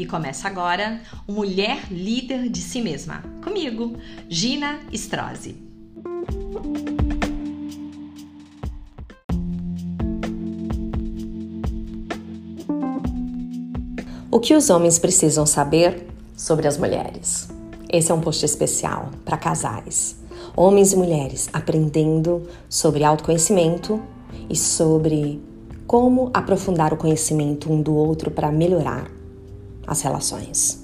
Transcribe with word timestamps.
E 0.00 0.06
começa 0.06 0.48
agora 0.48 0.98
o 1.26 1.32
Mulher 1.32 1.92
Líder 1.92 2.48
de 2.48 2.62
Si 2.62 2.80
Mesma. 2.80 3.22
Comigo, 3.44 3.98
Gina 4.30 4.80
Strozzi. 4.92 5.58
O 14.30 14.40
que 14.40 14.54
os 14.54 14.70
homens 14.70 14.98
precisam 14.98 15.44
saber 15.44 16.06
sobre 16.34 16.66
as 16.66 16.78
mulheres? 16.78 17.50
Esse 17.92 18.10
é 18.10 18.14
um 18.14 18.22
post 18.22 18.42
especial 18.42 19.10
para 19.22 19.36
casais, 19.36 20.16
homens 20.56 20.94
e 20.94 20.96
mulheres 20.96 21.50
aprendendo 21.52 22.48
sobre 22.70 23.04
autoconhecimento 23.04 24.02
e 24.48 24.56
sobre 24.56 25.42
como 25.86 26.30
aprofundar 26.32 26.94
o 26.94 26.96
conhecimento 26.96 27.70
um 27.70 27.82
do 27.82 27.94
outro 27.94 28.30
para 28.30 28.50
melhorar 28.50 29.19
as 29.90 30.02
relações. 30.02 30.80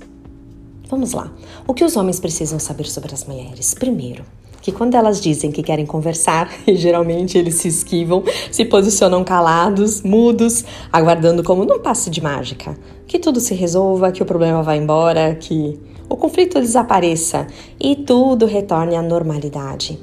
Vamos 0.88 1.12
lá. 1.12 1.33
O 1.66 1.73
que 1.73 1.84
os 1.84 1.97
homens 1.97 2.19
precisam 2.19 2.59
saber 2.59 2.87
sobre 2.87 3.14
as 3.14 3.24
mulheres? 3.24 3.73
Primeiro, 3.73 4.24
que 4.60 4.73
quando 4.73 4.97
elas 4.97 5.20
dizem 5.20 5.52
que 5.52 5.62
querem 5.62 5.87
conversar, 5.87 6.51
geralmente 6.66 7.38
eles 7.38 7.55
se 7.55 7.69
esquivam, 7.69 8.24
se 8.50 8.64
posicionam 8.64 9.23
calados, 9.23 10.02
mudos, 10.02 10.64
aguardando 10.92 11.45
como 11.45 11.64
num 11.64 11.78
passe 11.78 12.11
de 12.11 12.20
mágica, 12.20 12.77
que 13.06 13.19
tudo 13.19 13.38
se 13.38 13.55
resolva, 13.55 14.11
que 14.11 14.23
o 14.23 14.27
problema 14.27 14.62
vá 14.62 14.77
embora, 14.77 15.36
que 15.36 15.78
o 16.09 16.16
conflito 16.16 16.61
desapareça 16.61 17.47
e 17.80 17.95
tudo 17.95 18.45
retorne 18.45 18.97
à 18.97 19.02
normalidade. 19.02 19.98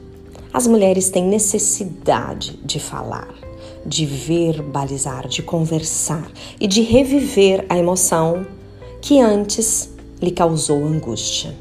As 0.53 0.65
mulheres 0.65 1.09
têm 1.09 1.25
necessidade 1.25 2.57
de 2.63 2.79
falar, 2.79 3.33
de 3.85 4.05
verbalizar, 4.05 5.27
de 5.27 5.41
conversar 5.41 6.29
e 6.59 6.67
de 6.67 6.81
reviver 6.81 7.65
a 7.67 7.77
emoção 7.77 8.45
que 9.03 9.19
antes 9.19 9.89
lhe 10.21 10.31
causou 10.31 10.85
angústia. 10.85 11.53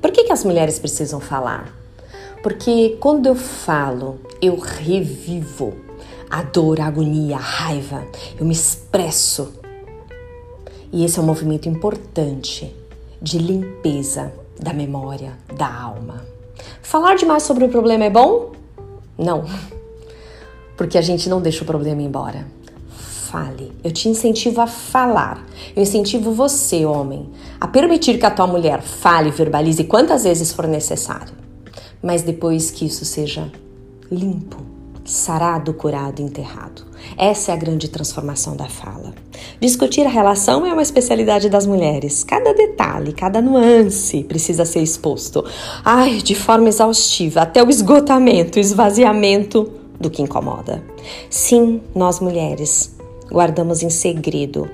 Por 0.00 0.10
que, 0.10 0.24
que 0.24 0.32
as 0.32 0.42
mulheres 0.42 0.78
precisam 0.78 1.20
falar? 1.20 1.70
Porque 2.42 2.96
quando 2.98 3.26
eu 3.26 3.34
falo, 3.34 4.18
eu 4.40 4.58
revivo 4.58 5.74
a 6.30 6.42
dor, 6.42 6.80
a 6.80 6.86
agonia, 6.86 7.36
a 7.36 7.38
raiva, 7.38 8.02
eu 8.40 8.46
me 8.46 8.54
expresso. 8.54 9.52
E 10.90 11.04
esse 11.04 11.18
é 11.18 11.22
um 11.22 11.26
movimento 11.26 11.68
importante 11.68 12.74
de 13.20 13.36
limpeza 13.36 14.32
da 14.58 14.72
memória, 14.72 15.34
da 15.54 15.70
alma. 15.70 16.24
Falar 16.80 17.16
demais 17.16 17.42
sobre 17.42 17.66
o 17.66 17.68
problema 17.68 18.04
é 18.04 18.10
bom? 18.10 18.52
Não 19.18 19.44
porque 20.78 20.96
a 20.96 21.02
gente 21.02 21.28
não 21.28 21.42
deixa 21.42 21.62
o 21.62 21.66
problema 21.66 22.00
embora. 22.00 22.46
Fale. 23.30 23.72
Eu 23.82 23.90
te 23.90 24.08
incentivo 24.08 24.60
a 24.60 24.66
falar. 24.66 25.44
Eu 25.74 25.82
incentivo 25.82 26.30
você, 26.32 26.86
homem, 26.86 27.28
a 27.60 27.66
permitir 27.66 28.18
que 28.18 28.26
a 28.26 28.30
tua 28.30 28.46
mulher 28.46 28.82
fale, 28.82 29.30
verbalize 29.30 29.82
quantas 29.84 30.22
vezes 30.22 30.52
for 30.52 30.68
necessário. 30.68 31.34
Mas 32.00 32.22
depois 32.22 32.70
que 32.70 32.86
isso 32.86 33.04
seja 33.04 33.50
limpo, 34.10 34.58
sarado, 35.04 35.74
curado, 35.74 36.22
enterrado. 36.22 36.84
Essa 37.18 37.50
é 37.50 37.54
a 37.54 37.58
grande 37.58 37.88
transformação 37.88 38.56
da 38.56 38.68
fala. 38.68 39.12
Discutir 39.60 40.06
a 40.06 40.10
relação 40.10 40.64
é 40.64 40.72
uma 40.72 40.82
especialidade 40.82 41.48
das 41.48 41.66
mulheres. 41.66 42.22
Cada 42.22 42.54
detalhe, 42.54 43.12
cada 43.12 43.42
nuance 43.42 44.22
precisa 44.22 44.64
ser 44.64 44.82
exposto. 44.82 45.44
Ai, 45.84 46.18
de 46.18 46.34
forma 46.36 46.68
exaustiva, 46.68 47.40
até 47.40 47.62
o 47.62 47.70
esgotamento, 47.70 48.58
esvaziamento 48.58 49.72
do 49.98 50.10
que 50.10 50.22
incomoda. 50.22 50.82
Sim, 51.28 51.80
nós 51.94 52.20
mulheres 52.20 52.95
guardamos 53.30 53.82
em 53.82 53.90
segredo 53.90 54.68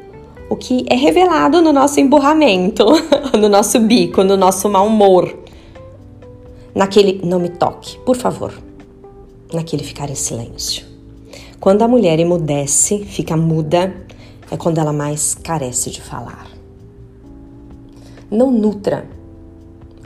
o 0.48 0.56
que 0.56 0.84
é 0.88 0.94
revelado 0.94 1.62
no 1.62 1.72
nosso 1.72 1.98
emburramento, 1.98 2.84
no 3.38 3.48
nosso 3.48 3.80
bico, 3.80 4.22
no 4.22 4.36
nosso 4.36 4.68
mau 4.68 4.86
humor. 4.86 5.34
Naquele 6.74 7.20
não 7.24 7.38
me 7.38 7.48
toque, 7.48 7.98
por 8.00 8.16
favor. 8.16 8.52
Naquele 9.52 9.82
ficar 9.82 10.10
em 10.10 10.14
silêncio. 10.14 10.84
Quando 11.58 11.82
a 11.82 11.88
mulher 11.88 12.18
emudece, 12.18 13.04
fica 13.04 13.36
muda, 13.36 13.94
é 14.50 14.56
quando 14.56 14.78
ela 14.78 14.92
mais 14.92 15.34
carece 15.34 15.90
de 15.90 16.02
falar. 16.02 16.46
Não 18.30 18.50
nutra 18.50 19.06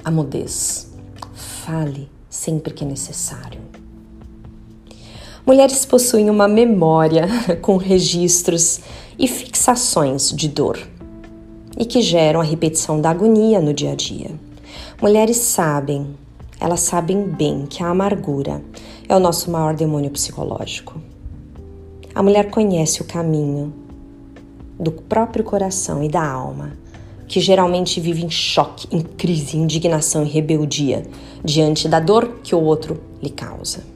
a 0.04 0.10
mudez. 0.10 0.92
Fale 1.34 2.08
sempre 2.28 2.72
que 2.72 2.84
necessário. 2.84 3.60
Mulheres 5.46 5.84
possuem 5.84 6.28
uma 6.28 6.48
memória 6.48 7.28
com 7.62 7.76
registros 7.76 8.80
e 9.16 9.28
fixações 9.28 10.32
de 10.32 10.48
dor 10.48 10.76
e 11.78 11.84
que 11.84 12.02
geram 12.02 12.40
a 12.40 12.42
repetição 12.42 13.00
da 13.00 13.10
agonia 13.10 13.60
no 13.60 13.72
dia 13.72 13.92
a 13.92 13.94
dia. 13.94 14.32
Mulheres 15.00 15.36
sabem, 15.36 16.16
elas 16.58 16.80
sabem 16.80 17.22
bem 17.22 17.64
que 17.64 17.80
a 17.80 17.90
amargura 17.90 18.60
é 19.08 19.14
o 19.14 19.20
nosso 19.20 19.48
maior 19.48 19.72
demônio 19.72 20.10
psicológico. 20.10 21.00
A 22.12 22.24
mulher 22.24 22.50
conhece 22.50 23.00
o 23.00 23.04
caminho 23.04 23.72
do 24.80 24.90
próprio 24.90 25.44
coração 25.44 26.02
e 26.02 26.08
da 26.08 26.28
alma, 26.28 26.72
que 27.28 27.38
geralmente 27.38 28.00
vive 28.00 28.24
em 28.24 28.30
choque, 28.30 28.88
em 28.90 29.00
crise, 29.00 29.56
indignação 29.56 30.24
e 30.24 30.28
rebeldia 30.28 31.04
diante 31.44 31.88
da 31.88 32.00
dor 32.00 32.40
que 32.42 32.52
o 32.52 32.60
outro 32.60 33.00
lhe 33.22 33.30
causa. 33.30 33.94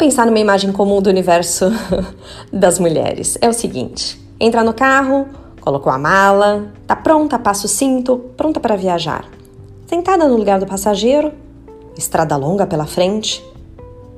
Pensar 0.00 0.24
numa 0.24 0.38
imagem 0.38 0.72
comum 0.72 1.02
do 1.02 1.10
universo 1.10 1.66
das 2.50 2.78
mulheres. 2.78 3.36
É 3.38 3.50
o 3.50 3.52
seguinte: 3.52 4.18
entra 4.40 4.64
no 4.64 4.72
carro, 4.72 5.28
colocou 5.60 5.92
a 5.92 5.98
mala, 5.98 6.72
tá 6.86 6.96
pronta, 6.96 7.38
passa 7.38 7.66
o 7.66 7.68
cinto, 7.68 8.16
pronta 8.34 8.58
para 8.58 8.76
viajar. 8.76 9.26
Sentada 9.86 10.26
no 10.26 10.38
lugar 10.38 10.58
do 10.58 10.64
passageiro, 10.64 11.32
estrada 11.98 12.34
longa 12.34 12.66
pela 12.66 12.86
frente, 12.86 13.44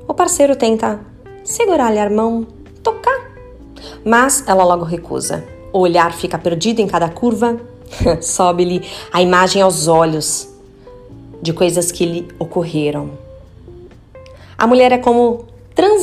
o 0.07 0.13
parceiro 0.13 0.55
tenta 0.55 1.01
segurar-lhe 1.43 1.99
a 1.99 2.09
mão, 2.09 2.47
tocar, 2.81 3.33
mas 4.05 4.41
ela 4.47 4.63
logo 4.63 4.85
recusa. 4.85 5.43
O 5.73 5.79
olhar 5.79 6.13
fica 6.13 6.37
perdido 6.37 6.79
em 6.79 6.87
cada 6.87 7.09
curva, 7.09 7.59
sobe-lhe 8.23 8.87
a 9.11 9.21
imagem 9.21 9.61
aos 9.61 9.89
olhos 9.89 10.47
de 11.41 11.51
coisas 11.51 11.91
que 11.91 12.05
lhe 12.05 12.27
ocorreram. 12.39 13.11
A 14.57 14.65
mulher 14.65 14.93
é 14.93 14.97
como 14.97 15.51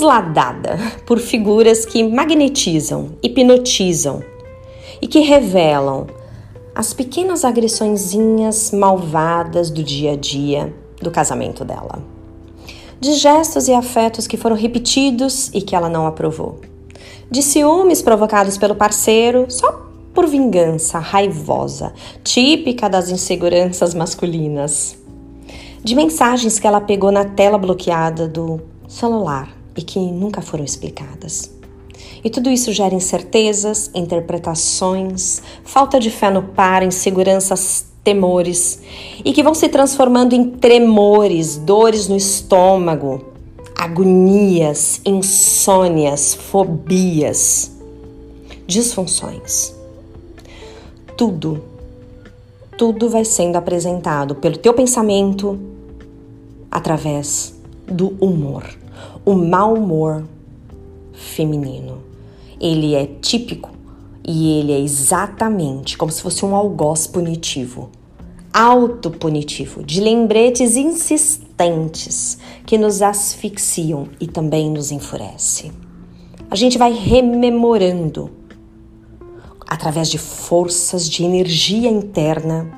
transladada 0.00 0.78
por 1.04 1.18
figuras 1.18 1.84
que 1.84 2.02
magnetizam, 2.02 3.10
hipnotizam 3.22 4.22
e 5.00 5.06
que 5.06 5.20
revelam 5.20 6.06
as 6.74 6.94
pequenas 6.94 7.44
agressõezinhas 7.44 8.70
malvadas 8.70 9.70
do 9.70 9.82
dia 9.82 10.12
a 10.12 10.16
dia 10.16 10.74
do 11.02 11.10
casamento 11.10 11.64
dela. 11.64 12.02
De 12.98 13.12
gestos 13.12 13.68
e 13.68 13.74
afetos 13.74 14.26
que 14.26 14.36
foram 14.36 14.56
repetidos 14.56 15.50
e 15.52 15.60
que 15.60 15.76
ela 15.76 15.88
não 15.88 16.06
aprovou. 16.06 16.60
De 17.30 17.42
ciúmes 17.42 18.00
provocados 18.00 18.56
pelo 18.56 18.74
parceiro 18.74 19.46
só 19.48 19.86
por 20.14 20.26
vingança 20.26 20.98
raivosa, 20.98 21.92
típica 22.24 22.88
das 22.88 23.10
inseguranças 23.10 23.94
masculinas. 23.94 24.98
De 25.82 25.94
mensagens 25.94 26.58
que 26.58 26.66
ela 26.66 26.80
pegou 26.80 27.12
na 27.12 27.24
tela 27.24 27.56
bloqueada 27.56 28.26
do 28.26 28.60
celular 28.88 29.59
e 29.76 29.82
que 29.82 29.98
nunca 29.98 30.40
foram 30.40 30.64
explicadas. 30.64 31.50
E 32.22 32.28
tudo 32.28 32.50
isso 32.50 32.72
gera 32.72 32.94
incertezas, 32.94 33.90
interpretações, 33.94 35.42
falta 35.64 35.98
de 35.98 36.10
fé 36.10 36.30
no 36.30 36.42
par, 36.42 36.82
inseguranças, 36.82 37.86
temores 38.04 38.80
e 39.24 39.32
que 39.32 39.42
vão 39.42 39.54
se 39.54 39.68
transformando 39.68 40.34
em 40.34 40.50
tremores, 40.50 41.56
dores 41.56 42.08
no 42.08 42.16
estômago, 42.16 43.24
agonias, 43.76 45.00
insônias, 45.04 46.34
fobias, 46.34 47.70
disfunções. 48.66 49.74
Tudo, 51.16 51.62
tudo 52.76 53.08
vai 53.08 53.24
sendo 53.24 53.56
apresentado 53.56 54.34
pelo 54.34 54.56
teu 54.56 54.72
pensamento 54.72 55.58
através 56.70 57.54
do 57.86 58.16
humor 58.20 58.79
o 59.24 59.34
mau 59.34 59.74
humor 59.74 60.24
feminino. 61.12 62.02
Ele 62.60 62.94
é 62.94 63.06
típico 63.06 63.70
e 64.26 64.58
ele 64.58 64.72
é 64.72 64.80
exatamente 64.80 65.96
como 65.96 66.12
se 66.12 66.22
fosse 66.22 66.44
um 66.44 66.54
algoz 66.54 67.06
punitivo, 67.06 67.90
autopunitivo, 68.52 69.82
de 69.82 70.00
lembretes 70.00 70.76
insistentes 70.76 72.38
que 72.66 72.78
nos 72.78 73.02
asfixiam 73.02 74.08
e 74.20 74.26
também 74.26 74.70
nos 74.70 74.90
enfurece. 74.90 75.72
A 76.50 76.56
gente 76.56 76.76
vai 76.76 76.92
rememorando 76.92 78.30
através 79.66 80.10
de 80.10 80.18
forças 80.18 81.08
de 81.08 81.24
energia 81.24 81.88
interna 81.88 82.68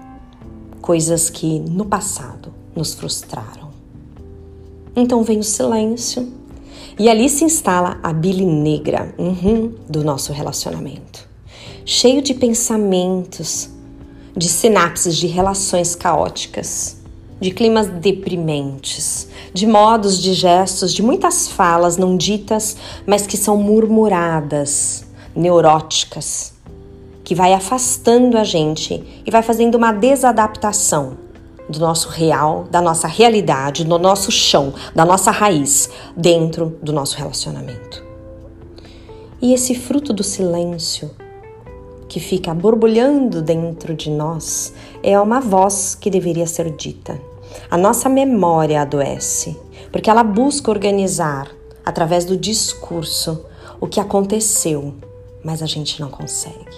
coisas 0.83 1.31
que 1.31 1.59
no 1.61 1.87
passado 1.87 2.53
nos 2.77 2.93
frustraram. 2.93 3.62
Então 4.95 5.23
vem 5.23 5.39
o 5.39 5.43
silêncio 5.43 6.31
e 6.99 7.09
ali 7.09 7.29
se 7.29 7.45
instala 7.45 7.99
a 8.03 8.13
bile 8.13 8.45
negra 8.45 9.15
uhum, 9.19 9.73
do 9.89 10.05
nosso 10.05 10.33
relacionamento. 10.33 11.31
cheio 11.85 12.23
de 12.23 12.33
pensamentos, 12.33 13.69
de 14.37 14.49
sinapses 14.49 15.17
de 15.17 15.27
relações 15.27 15.97
caóticas, 15.97 16.97
de 17.41 17.51
climas 17.51 17.89
deprimentes, 17.89 19.29
de 19.53 19.67
modos 19.67 20.23
de 20.23 20.33
gestos, 20.33 20.93
de 20.93 21.03
muitas 21.03 21.49
falas 21.49 21.97
não 21.97 22.17
ditas, 22.17 22.77
mas 23.05 23.27
que 23.27 23.37
são 23.37 23.57
murmuradas, 23.57 25.05
neuróticas, 25.35 26.55
que 27.25 27.35
vai 27.35 27.53
afastando 27.53 28.39
a 28.39 28.45
gente 28.45 29.03
e 29.27 29.31
vai 29.31 29.43
fazendo 29.43 29.75
uma 29.75 29.91
desadaptação 29.91 31.17
do 31.69 31.79
nosso 31.79 32.09
real, 32.09 32.67
da 32.71 32.81
nossa 32.81 33.07
realidade, 33.07 33.85
do 33.85 33.99
nosso 33.99 34.31
chão, 34.31 34.75
da 34.95 35.05
nossa 35.05 35.31
raiz 35.31 35.91
dentro 36.17 36.79
do 36.83 36.93
nosso 36.93 37.17
relacionamento. 37.17 38.05
E 39.41 39.53
esse 39.53 39.75
fruto 39.75 40.13
do 40.13 40.23
silêncio 40.23 41.11
que 42.09 42.21
fica 42.21 42.53
borbulhando 42.53 43.41
dentro 43.41 43.95
de 43.95 44.11
nós 44.11 44.73
é 45.03 45.19
uma 45.19 45.41
voz 45.41 45.95
que 45.95 46.11
deveria 46.11 46.47
ser 46.47 46.71
dita. 46.71 47.19
A 47.71 47.77
nossa 47.77 48.09
memória 48.09 48.83
adoece, 48.83 49.59
porque 49.91 50.11
ela 50.11 50.23
busca 50.23 50.71
organizar 50.71 51.51
através 51.85 52.25
do 52.25 52.37
discurso 52.37 53.45
o 53.81 53.87
que 53.87 53.99
aconteceu, 53.99 54.95
mas 55.45 55.63
a 55.63 55.67
gente 55.67 56.01
não 56.01 56.09
consegue. 56.09 56.77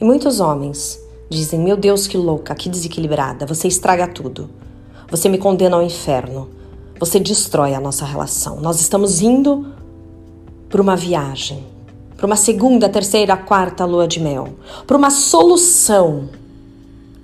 E 0.00 0.04
muitos 0.04 0.40
homens 0.40 0.98
dizem: 1.28 1.60
Meu 1.60 1.76
Deus, 1.76 2.06
que 2.06 2.16
louca, 2.16 2.54
que 2.54 2.68
desequilibrada, 2.68 3.46
você 3.46 3.68
estraga 3.68 4.06
tudo. 4.06 4.48
Você 5.10 5.28
me 5.28 5.38
condena 5.38 5.76
ao 5.76 5.82
inferno. 5.82 6.50
Você 7.00 7.20
destrói 7.20 7.74
a 7.74 7.80
nossa 7.80 8.04
relação. 8.04 8.60
Nós 8.60 8.80
estamos 8.80 9.20
indo 9.20 9.66
para 10.68 10.82
uma 10.82 10.96
viagem 10.96 11.64
para 12.18 12.26
uma 12.26 12.36
segunda, 12.36 12.88
terceira, 12.88 13.36
quarta 13.36 13.84
lua 13.84 14.08
de 14.08 14.18
mel, 14.18 14.48
para 14.84 14.96
uma 14.96 15.08
solução. 15.08 16.28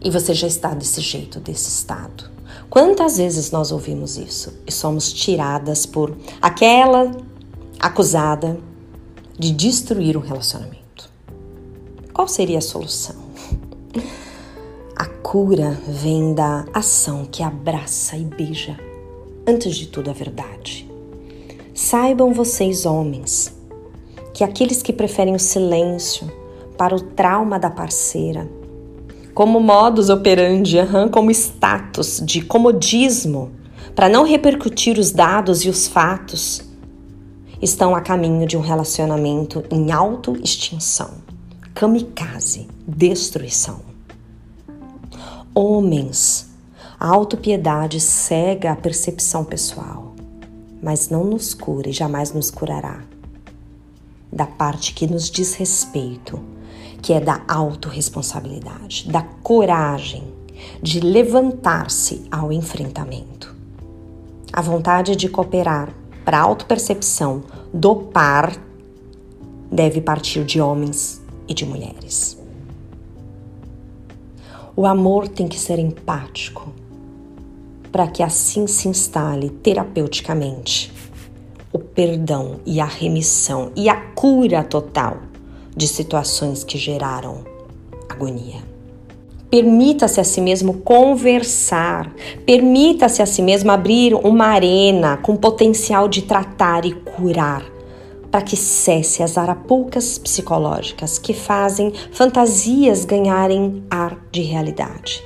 E 0.01 0.09
você 0.09 0.33
já 0.33 0.47
está 0.47 0.73
desse 0.73 1.01
jeito, 1.01 1.41
desse 1.41 1.69
estado. 1.69 2.31
Quantas 2.71 3.17
vezes 3.17 3.51
nós 3.51 3.73
ouvimos 3.73 4.17
isso 4.17 4.53
e 4.65 4.71
somos 4.71 5.13
tiradas 5.13 5.85
por 5.85 6.17
aquela 6.41 7.11
acusada 7.81 8.57
de 9.37 9.51
destruir 9.51 10.17
um 10.17 10.21
relacionamento? 10.21 11.11
Qual 12.13 12.29
seria 12.29 12.59
a 12.59 12.63
solução? 12.63 13.24
A 14.97 15.07
cura 15.07 15.79
vem 15.89 16.35
da 16.35 16.65
ação 16.73 17.25
que 17.25 17.43
abraça 17.43 18.17
e 18.17 18.25
beija, 18.25 18.79
antes 19.47 19.77
de 19.77 19.87
tudo, 19.87 20.11
a 20.11 20.13
verdade. 20.13 20.89
Saibam 21.75 22.33
vocês, 22.33 22.87
homens, 22.87 23.53
que 24.33 24.45
aqueles 24.45 24.83
que 24.83 24.93
preferem 24.93 25.35
o 25.35 25.41
silêncio 25.41 26.31
para 26.77 26.95
o 26.95 27.01
trauma 27.01 27.59
da 27.59 27.71
parceira, 27.71 28.49
como 29.35 29.59
modus 29.59 30.11
operandi, 30.11 30.77
como 31.11 31.31
status 31.31 32.23
de 32.25 32.41
comodismo, 32.41 33.51
para 33.95 34.09
não 34.09 34.25
repercutir 34.25 34.99
os 34.99 35.11
dados 35.11 35.65
e 35.65 35.69
os 35.69 35.89
fatos, 35.89 36.63
estão 37.61 37.95
a 37.95 38.01
caminho 38.01 38.47
de 38.47 38.57
um 38.57 38.61
relacionamento 38.61 39.65
em 39.71 39.91
autoextinção, 39.91 41.24
kamikaze, 41.75 42.69
destruição. 42.87 43.81
Homens, 45.53 46.51
a 47.01 47.09
autopiedade 47.09 47.99
cega 47.99 48.71
a 48.71 48.77
percepção 48.77 49.45
pessoal, 49.45 50.15
mas 50.81 51.09
não 51.09 51.25
nos 51.25 51.53
cura 51.53 51.89
e 51.89 51.93
jamais 51.93 52.33
nos 52.33 52.49
curará 52.49 53.03
da 54.33 54.47
parte 54.47 54.95
que 54.95 55.07
nos 55.07 55.29
diz 55.29 55.55
respeito, 55.55 56.41
que 57.03 57.13
é 57.13 57.21
da 57.21 57.43
autorresponsabilidade, 57.47 59.09
da 59.11 59.23
coragem 59.23 60.33
de 60.81 61.01
levantar-se 61.01 62.25
ao 62.31 62.53
enfrentamento. 62.53 63.55
A 64.53 64.61
vontade 64.61 65.15
de 65.15 65.29
cooperar 65.29 65.93
para 66.25 66.39
a 66.39 66.43
autopercepção 66.43 67.43
do 67.73 67.97
par 67.97 68.57
deve 69.71 70.01
partir 70.01 70.45
de 70.45 70.61
homens 70.61 71.24
e 71.49 71.55
de 71.55 71.67
mulheres. 71.67 72.39
O 74.77 74.87
amor 74.87 75.29
tem 75.29 75.47
que 75.47 75.59
ser 75.59 75.79
empático 75.79 76.73
para 77.93 78.09
que 78.09 78.23
assim 78.23 78.67
se 78.67 78.89
instale 78.89 79.51
terapeuticamente 79.51 80.93
o 81.73 81.79
perdão 81.79 82.61
e 82.65 82.81
a 82.81 82.85
remissão 82.85 83.71
e 83.77 83.89
a 83.89 83.97
cura 83.97 84.63
total 84.65 85.19
de 85.77 85.89
situações 85.89 86.65
que 86.65 86.79
geraram 86.79 87.45
agonia. 88.09 88.63
Permita-se 89.51 90.21
a 90.21 90.25
si 90.25 90.41
mesmo 90.41 90.75
conversar, 90.79 92.13
permita-se 92.45 93.23
a 93.23 93.27
si 93.27 93.43
mesmo 93.43 93.71
abrir 93.71 94.15
uma 94.15 94.47
arena 94.47 95.17
com 95.17 95.37
potencial 95.37 96.09
de 96.09 96.23
tratar 96.23 96.85
e 96.85 96.93
curar, 96.93 97.63
para 98.35 98.43
que 98.43 98.57
cesse 98.57 99.23
as 99.23 99.39
arapucas 99.39 100.19
psicológicas 100.19 101.21
que 101.21 101.33
fazem 101.33 101.93
fantasias 102.11 103.05
ganharem 103.05 103.85
ar 103.89 104.19
de 104.33 104.43
realidade. 104.43 105.23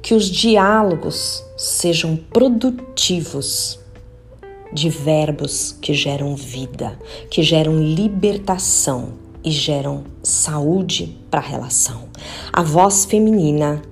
Que 0.00 0.14
os 0.14 0.30
diálogos 0.30 1.44
sejam 1.56 2.14
produtivos 2.16 3.80
de 4.72 4.88
verbos 4.88 5.72
que 5.82 5.92
geram 5.92 6.36
vida, 6.36 6.96
que 7.28 7.42
geram 7.42 7.82
libertação 7.82 9.14
e 9.42 9.50
geram 9.50 10.04
saúde 10.22 11.18
para 11.28 11.40
a 11.40 11.42
relação. 11.42 12.04
A 12.52 12.62
voz 12.62 13.04
feminina 13.04 13.82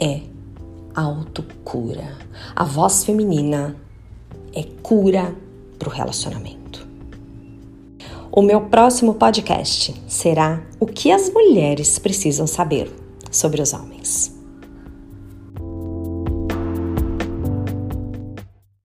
é 0.00 0.22
autocura. 0.94 2.16
A 2.56 2.64
voz 2.64 3.04
feminina 3.04 3.76
é 4.54 4.64
cura 4.82 5.34
para 5.78 5.88
o 5.88 5.92
relacionamento. 5.92 6.86
O 8.30 8.40
meu 8.40 8.62
próximo 8.62 9.14
podcast 9.14 9.94
será 10.08 10.62
O 10.80 10.86
que 10.86 11.10
as 11.10 11.30
mulheres 11.30 11.98
precisam 11.98 12.46
saber 12.46 12.90
sobre 13.30 13.60
os 13.60 13.72
homens. 13.72 14.41